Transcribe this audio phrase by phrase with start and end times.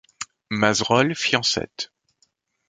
[0.49, 1.91] Mazerolles, Fiancettes.